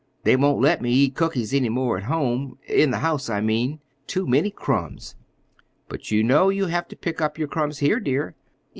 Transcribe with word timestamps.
"They 0.23 0.35
won't 0.35 0.59
let 0.59 0.81
me 0.81 0.89
eat 0.91 1.13
cookies 1.13 1.53
any 1.53 1.69
more 1.69 1.95
at 1.95 2.05
home—in 2.05 2.89
the 2.89 2.97
house, 2.97 3.29
I 3.29 3.39
mean. 3.39 3.81
Too 4.07 4.25
many 4.25 4.49
crumbs." 4.49 5.15
"But 5.87 6.09
you 6.09 6.23
know 6.23 6.49
you 6.49 6.65
have 6.65 6.87
to 6.87 6.95
pick 6.95 7.21
up 7.21 7.37
your 7.37 7.47
crumbs 7.47 7.77
here, 7.77 7.99
dear." 7.99 8.33